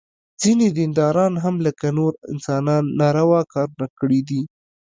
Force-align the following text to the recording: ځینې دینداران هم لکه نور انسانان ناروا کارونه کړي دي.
ځینې 0.41 0.67
دینداران 0.77 1.33
هم 1.43 1.55
لکه 1.65 1.87
نور 1.97 2.11
انسانان 2.31 2.83
ناروا 2.99 3.41
کارونه 3.53 3.87
کړي 3.99 4.21
دي. 4.29 4.41